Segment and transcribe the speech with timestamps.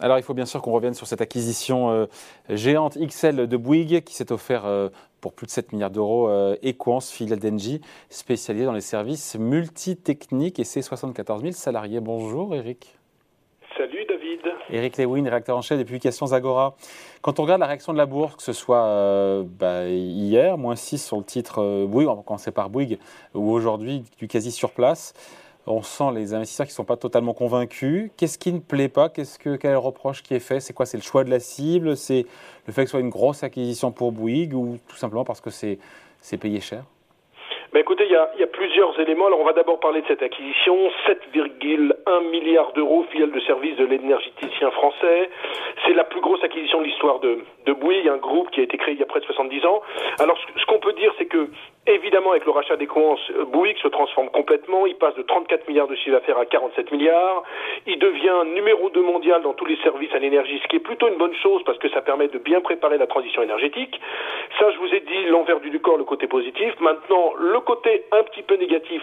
[0.00, 2.06] Alors il faut bien sûr qu'on revienne sur cette acquisition euh,
[2.48, 4.90] géante XL de Bouygues qui s'est offert euh,
[5.20, 10.60] pour plus de 7 milliards d'euros euh, Equance, filiale d'Engie, spécialisée dans les services multitechniques
[10.60, 11.98] et ses 74 000 salariés.
[11.98, 12.94] Bonjour Eric.
[13.76, 14.40] Salut David.
[14.70, 16.76] Eric Lewin, rédacteur en chef des publications Agora.
[17.20, 21.04] Quand on regarde la réaction de la bourse, que ce soit bah, hier, moins 6
[21.04, 22.98] sur le titre Bouygues, on va commencer par Bouygues,
[23.34, 25.14] ou aujourd'hui du quasi sur place,
[25.68, 28.10] on sent les investisseurs qui ne sont pas totalement convaincus.
[28.16, 29.08] Qu'est-ce qui ne plaît pas?
[29.08, 30.60] Qu'est-ce que quel reproche qui est fait?
[30.60, 30.86] C'est quoi?
[30.86, 31.96] C'est le choix de la cible?
[31.96, 32.26] C'est
[32.66, 35.50] le fait que ce soit une grosse acquisition pour Bouygues ou tout simplement parce que
[35.50, 35.78] c'est
[36.38, 36.84] payé cher?
[37.72, 39.26] Ben écoutez, il y, a, plusieurs éléments.
[39.26, 40.88] Alors on va d'abord parler de cette acquisition.
[41.06, 45.28] 7,1 milliards d'euros, filiale de service de l'énergéticien français.
[45.84, 48.78] C'est la plus grosse acquisition de l'histoire de, de Bouygues, un groupe qui a été
[48.78, 49.82] créé il y a près de 70 ans.
[50.18, 51.50] Alors ce, qu'on peut dire, c'est que
[51.94, 53.16] évidemment avec le rachat des coins,
[53.52, 54.86] Bouygues se transforme complètement.
[54.86, 57.42] Il passe de 34 milliards de chiffre d'affaires à 47 milliards.
[57.86, 61.08] Il devient numéro 2 mondial dans tous les services à l'énergie, ce qui est plutôt
[61.08, 64.00] une bonne chose parce que ça permet de bien préparer la transition énergétique.
[64.58, 66.74] Ça, je vous ai dit l'envers du décor, le côté positif.
[66.80, 69.02] Maintenant, le côté un petit peu négatif,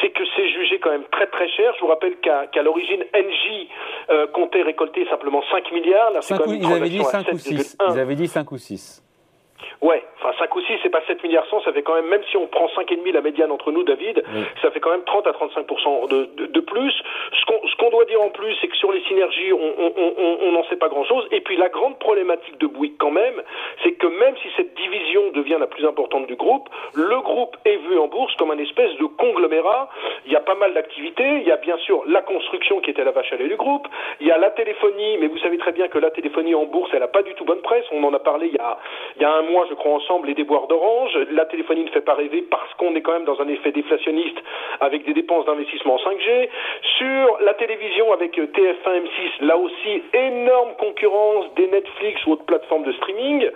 [0.00, 1.72] c'est que c'est jugé quand même très très cher.
[1.76, 3.68] Je vous rappelle qu'à l'origine, Engie
[4.10, 6.12] euh, comptait récolter simplement 5 milliards.
[6.12, 7.78] Là, ils avaient dit 5 ou 6.
[7.88, 9.02] Ils avaient dit 5 ou 6.
[9.80, 12.22] Ouais, enfin 5 ou 6, c'est pas 7 milliards 100, ça fait quand même, même
[12.30, 14.22] si on prend 5,5 la médiane entre nous, David,
[14.62, 16.92] ça fait quand même 30 à 35% de, de, de, plus.
[17.84, 21.28] Qu'on doit dire en plus, c'est que sur les synergies, on n'en sait pas grand-chose.
[21.32, 23.42] Et puis la grande problématique de Bouygues quand même,
[23.82, 27.76] c'est que même si cette division devient la plus importante du groupe, le groupe est
[27.76, 29.90] vu en bourse comme un espèce de conglomérat.
[30.24, 31.40] Il y a pas mal d'activités.
[31.40, 33.86] Il y a bien sûr la construction qui était la vache à lait du groupe.
[34.20, 36.88] Il y a la téléphonie, mais vous savez très bien que la téléphonie en bourse,
[36.94, 37.84] elle n'a pas du tout bonne presse.
[37.92, 38.78] On en a parlé il y a,
[39.16, 41.18] il y a un mois, je crois, ensemble, les déboires d'Orange.
[41.32, 44.38] La téléphonie ne fait pas rêver parce qu'on est quand même dans un effet déflationniste
[44.80, 46.48] avec des dépenses d'investissement en 5G.
[46.96, 52.84] Sur la télévision avec TF1 M6, là aussi, énorme concurrence des Netflix ou autres plateformes
[52.84, 53.48] de streaming.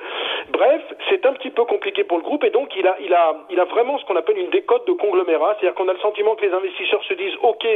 [0.50, 3.36] Bref, c'est un petit peu compliqué pour le groupe et donc il a, il a,
[3.50, 6.34] il a vraiment ce qu'on appelle une décote de conglomérat, c'est-à-dire qu'on a le sentiment
[6.34, 7.66] que les investisseurs se disent, ok,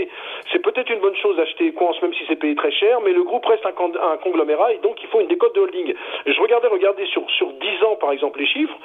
[0.50, 3.22] c'est peut-être une bonne chose d'acheter Equance même si c'est payé très cher, mais le
[3.22, 5.94] groupe reste un, un, conglomérat et donc il faut une décote de holding.
[6.26, 8.76] Je regardais, regardez sur sur 10 ans par exemple les chiffres,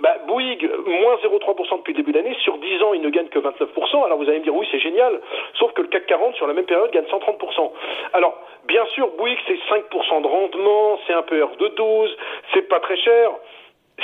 [0.00, 3.38] bah, Bouygues moins 0,3% depuis le début d'année, sur 10 ans il ne gagne que
[3.38, 4.04] 29%.
[4.04, 5.20] Alors vous allez me dire oui c'est génial,
[5.54, 7.72] sauf que le CAC 40 sur la même période gagne 130%.
[8.12, 12.16] Alors bien sûr Bouygues c'est 5% de rendement, c'est un PR de 12,
[12.52, 13.30] c'est pas très cher.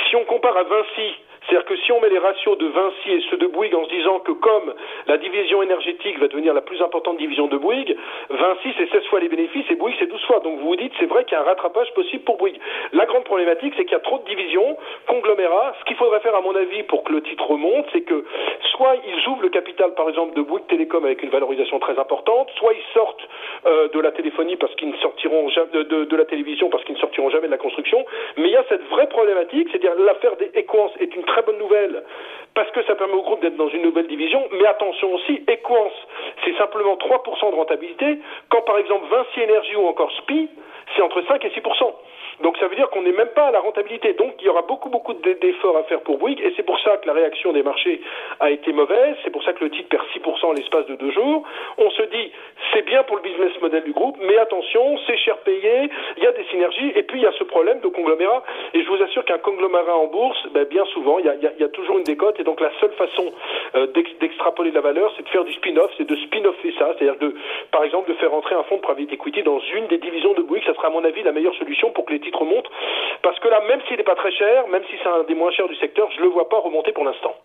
[0.09, 1.15] Si on compare à Vinci,
[1.49, 3.89] c'est-à-dire que si on met les ratios de Vinci et ceux de Bouygues en se
[3.89, 4.71] disant que comme
[5.07, 7.95] la division énergétique va devenir la plus importante division de Bouygues,
[8.29, 10.41] Vinci c'est 16 fois les bénéfices et Bouygues c'est 12 fois.
[10.41, 12.59] Donc vous vous dites c'est vrai qu'il y a un rattrapage possible pour Bouygues.
[12.93, 14.77] La grande problématique c'est qu'il y a trop de divisions,
[15.07, 15.73] conglomérats.
[15.79, 18.25] Ce qu'il faudrait faire à mon avis pour que le titre remonte, c'est que
[18.73, 22.51] soit ils ouvrent le capital par exemple de Bouygues Télécom avec une valorisation très importante,
[22.57, 23.27] soit ils sortent
[23.65, 27.29] euh, de la téléphonie parce qu'ils ne sortiront jamais de, la télévision qu'ils ne sortiront
[27.29, 28.05] jamais de la construction.
[28.37, 31.51] Mais il y a cette vraie problématique, c'est-à-dire l'affaire des Equance est une très très
[31.51, 32.03] bonne nouvelle
[32.55, 34.43] parce que ça permet au groupe d'être dans une nouvelle division.
[34.51, 34.65] Mais
[34.99, 35.93] attention aussi, Equance,
[36.43, 40.49] c'est simplement 3% de rentabilité, quand par exemple Vinci Energy ou encore SPI,
[40.95, 41.93] c'est entre 5 et 6%.
[42.41, 44.13] Donc ça veut dire qu'on n'est même pas à la rentabilité.
[44.13, 46.97] Donc il y aura beaucoup beaucoup d'efforts à faire pour Bouygues et c'est pour ça
[46.97, 48.01] que la réaction des marchés
[48.39, 49.15] a été mauvaise.
[49.23, 51.43] C'est pour ça que le titre perd 6% en l'espace de deux jours.
[51.77, 52.31] On se dit
[52.73, 56.27] c'est bien pour le business model du groupe, mais attention, c'est cher payé, il y
[56.27, 58.43] a des synergies et puis il y a ce problème de conglomérat.
[58.73, 61.97] Et je vous assure qu'un conglomérat en bourse, ben, bien souvent, il y, a, toujours
[61.97, 63.31] une décote et donc la seule façon
[63.75, 63.87] euh,
[64.19, 67.35] d'extrapoler la valeur, c'est de faire du spin-off, c'est de spin-offer ça, c'est-à-dire de,
[67.71, 70.41] par exemple, de faire entrer un fonds de private equity dans une des divisions de
[70.41, 70.65] Bouygues.
[70.65, 72.69] Ça sera à mon avis la meilleure solution pour que les remonte.
[73.21, 75.51] Parce que là, même s'il n'est pas très cher, même si c'est un des moins
[75.51, 77.35] chers du secteur, je ne le vois pas remonter pour l'instant.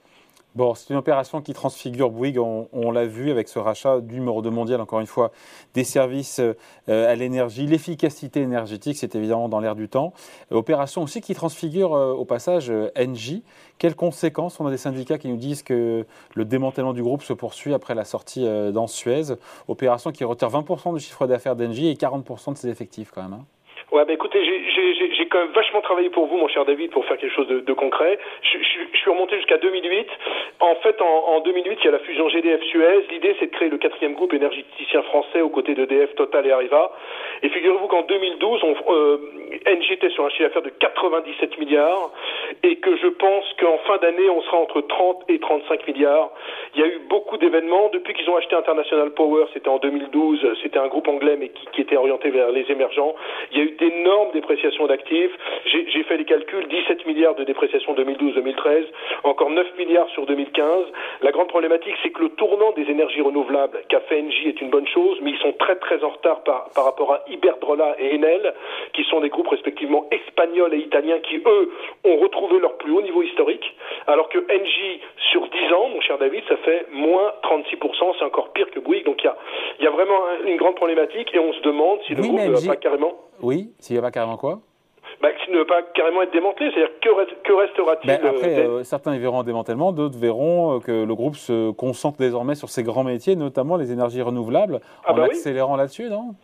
[0.55, 4.51] Bon, c'est une opération qui transfigure Bouygues, on, l'a vu avec ce rachat du 2
[4.51, 5.33] mondial, encore une fois,
[5.75, 7.67] des services euh, à l'énergie.
[7.67, 10.13] L'efficacité énergétique, c'est évidemment dans l'air du temps.
[10.53, 13.43] Opération aussi qui transfigure euh, au passage euh, Engie.
[13.81, 14.61] Quelles conséquences?
[14.61, 17.97] On a des syndicats qui nous disent que le démantèlement du groupe se poursuit après
[17.97, 19.35] la sortie dans Suez.
[19.67, 23.33] Opération qui retire 20% du chiffre d'affaires d'Engie et 40% de ses effectifs quand même.
[23.33, 23.45] Hein.
[23.95, 27.17] Ouais, bah écoutez, j'ai quand même vachement travaillé pour vous, mon cher David, pour faire
[27.17, 28.19] quelque chose de, concret.
[28.75, 30.07] Je, suis remonté jusqu'à 2008.
[30.61, 33.07] En fait, en, en, 2008, il y a la fusion GDF-Suez.
[33.11, 36.93] L'idée, c'est de créer le quatrième groupe énergéticien français aux côtés d'EDF, Total et Arriva.
[37.43, 39.19] Et figurez-vous qu'en 2012, on, euh,
[39.67, 42.11] NG était sur un chiffre d'affaires de 97 milliards
[42.63, 46.31] et que je pense qu'en fin d'année, on sera entre 30 et 35 milliards.
[46.75, 47.91] Il y a eu beaucoup d'événements.
[47.93, 51.67] Depuis qu'ils ont acheté International Power, c'était en 2012, c'était un groupe anglais mais qui,
[51.73, 53.15] qui était orienté vers les émergents.
[53.53, 55.33] Il y a eu d'énormes dépréciations d'actifs.
[55.67, 58.64] J'ai fait les calculs, 17 milliards de dépréciation 2012-2013,
[59.25, 60.85] encore 9 milliards sur 2015.
[61.23, 64.71] La grande problématique, c'est que le tournant des énergies renouvelables qu'a fait Engie est une
[64.71, 68.15] bonne chose, mais ils sont très très en retard par, par rapport à Iberdrola et
[68.15, 68.55] Enel,
[68.93, 71.73] qui sont des groupes respectivement espagnols et italiens qui, eux,
[72.05, 73.65] ont retrouvé leur plus haut niveau historique,
[74.07, 75.01] alors que Engie,
[75.33, 79.05] sur 10 ans, mon cher David, ça fait moins 36%, c'est encore pire que Bouygues.
[79.05, 79.37] Donc il y a,
[79.81, 82.75] y a, vraiment une grande problématique et on se demande si le groupe ne va
[82.75, 83.15] pas carrément...
[83.43, 84.61] Oui, s'il n'y a pas carrément quoi?
[85.25, 86.71] Bah, ne va pas carrément être démantelé.
[86.73, 91.05] C'est-à-dire que, restera-t-il ben, Après, euh, certains y verront un démantèlement, d'autres verront euh, que
[91.05, 95.17] le groupe se concentre désormais sur ses grands métiers, notamment les énergies renouvelables, ah en
[95.17, 96.35] bah accélérant là-dessus, non?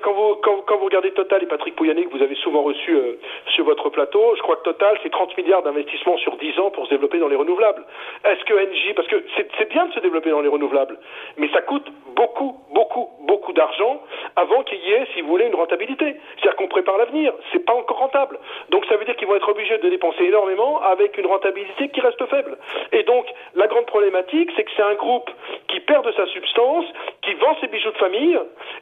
[0.00, 3.18] Quand vous regardez Total et Patrick Pouyanné, que vous avez souvent reçu euh,
[3.54, 6.86] sur votre plateau, je crois que Total, c'est 30 milliards d'investissements sur 10 ans pour
[6.86, 7.84] se développer dans les renouvelables.
[8.24, 10.98] Est-ce que NJ, parce que c'est bien de se développer dans les renouvelables,
[11.36, 14.02] mais ça coûte beaucoup, beaucoup, beaucoup d'argent
[14.36, 16.16] avant qu'il y ait, si vous voulez, une rentabilité.
[16.36, 17.32] C'est-à-dire qu'on prépare l'avenir.
[17.52, 18.38] C'est pas encore rentable.
[18.70, 22.00] Donc ça veut dire qu'ils vont être obligés de dépenser énormément avec une rentabilité qui
[22.00, 22.56] reste faible.
[22.92, 25.30] Et donc, la grande problématique, c'est que c'est un groupe
[25.68, 26.84] qui perd de sa substance,
[27.22, 28.38] qui vend ses bijoux de famille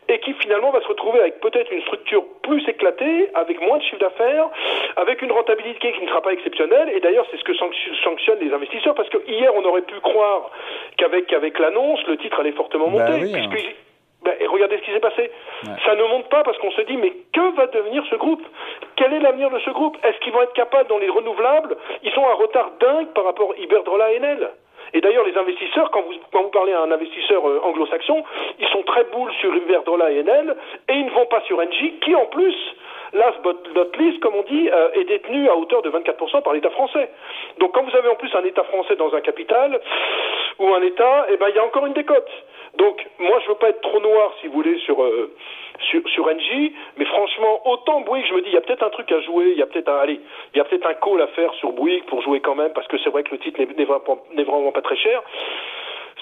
[0.09, 3.83] et qui finalement va se retrouver avec peut-être une structure plus éclatée, avec moins de
[3.83, 4.49] chiffre d'affaires,
[4.97, 6.91] avec une rentabilité qui ne sera pas exceptionnelle.
[6.95, 10.51] Et d'ailleurs, c'est ce que sanctionnent les investisseurs, parce que hier, on aurait pu croire
[10.97, 13.35] qu'avec avec l'annonce, le titre allait fortement bah monter.
[13.35, 13.49] Hein.
[14.23, 15.31] Ben, et regardez ce qui s'est passé.
[15.85, 18.43] Ça ne monte pas parce qu'on se dit, mais que va devenir ce groupe?
[18.97, 19.97] Quel est l'avenir de ce groupe?
[20.03, 23.53] Est-ce qu'ils vont être capables dans les renouvelables Ils sont à retard dingue par rapport
[23.53, 24.51] à Iberdrola et Enel?
[24.95, 28.25] Et d'ailleurs, les investisseurs, quand vous, quand vous parlez à un investisseur euh, anglo-saxon,
[28.59, 30.57] ils sont très boules sur Iberdrola et Enel,
[30.89, 32.57] et ils ne vont pas sur Engie, qui en plus,
[33.13, 36.53] last but not least, comme on dit, euh, est détenu à hauteur de 24% par
[36.53, 37.11] l'État français.
[37.59, 39.81] Donc quand vous avez en plus un État français dans un capital,
[40.61, 42.31] ou un État, eh ben, il y a encore une décote.
[42.77, 45.35] Donc, moi, je veux pas être trop noir, si vous voulez, sur, euh,
[45.81, 48.91] sur, sur NJ, mais franchement, autant Bouygues, je me dis, il y a peut-être un
[48.91, 50.21] truc à jouer, il y a peut-être un, allez,
[50.55, 52.87] il y a peut-être un call à faire sur Bouygues pour jouer quand même, parce
[52.87, 55.23] que c'est vrai que le titre n'est vraiment pas très cher.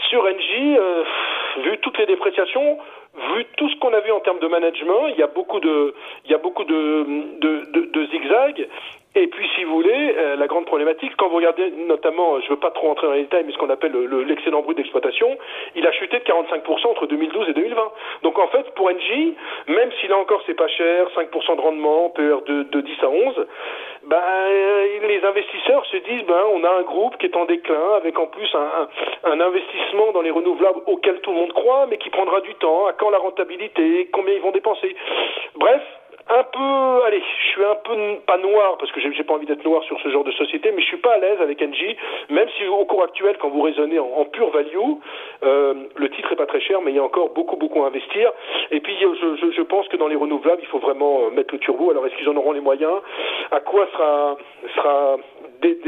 [0.09, 1.05] Sur NJ, euh,
[1.65, 2.79] vu toutes les dépréciations,
[3.35, 5.95] vu tout ce qu'on a vu en termes de management, il y a beaucoup de,
[8.11, 8.69] zigzags.
[9.19, 12.51] Et puis, si vous voulez, euh, la grande problématique, quand vous regardez notamment, je ne
[12.51, 13.93] veux pas trop rentrer dans les détails, mais ce qu'on appelle
[14.29, 15.37] l'excédent brut d'exploitation,
[15.75, 17.83] il a chuté de 45% entre 2012 et 2020.
[18.23, 19.35] Donc en fait, pour Engie,
[19.67, 23.09] même si là encore c'est pas cher, 5% de rendement, PER de, de 10 à
[23.09, 23.47] 11,
[24.05, 24.23] ben,
[25.09, 28.27] les investisseurs se disent, ben, on a un groupe qui est en déclin, avec en
[28.27, 28.87] plus un,
[29.25, 32.55] un, un investissement dans les renouvelables auquel tout le monde croit, mais qui prendra du
[32.55, 34.95] temps, à quand la rentabilité, combien ils vont dépenser.
[35.57, 35.83] Bref,
[36.31, 37.95] un peu, allez, je suis un peu
[38.27, 40.83] pas noir parce que j'ai pas envie d'être noir sur ce genre de société, mais
[40.83, 41.97] je suis pas à l'aise avec Engie,
[42.29, 44.77] même si au cours actuel, quand vous raisonnez en, pure value,
[45.43, 47.87] euh, le titre est pas très cher, mais il y a encore beaucoup beaucoup à
[47.87, 48.31] investir.
[48.71, 51.91] Et puis je, pense que dans les renouvelables, il faut vraiment euh, mettre le turbo.
[51.91, 53.01] Alors est-ce qu'ils en auront les moyens?
[53.51, 54.37] À quoi sera
[54.77, 55.17] sera
[55.63, 55.79] des,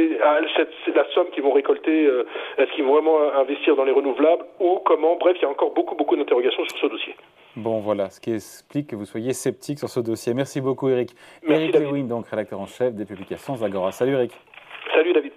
[0.84, 2.26] c'est la somme qu'ils vont récolter, euh,
[2.58, 5.16] est-ce qu'ils vont vraiment investir dans les renouvelables ou comment?
[5.16, 7.14] Bref, il y a encore beaucoup beaucoup d'interrogations sur ce dossier.
[7.56, 10.34] Bon, voilà, ce qui explique que vous soyez sceptique sur ce dossier.
[10.34, 11.14] Merci beaucoup, Eric.
[11.46, 13.90] Merci, Eric Lewin, donc rédacteur en chef des publications Zagora.
[13.90, 14.32] Salut, Eric.
[14.94, 15.29] Salut, David.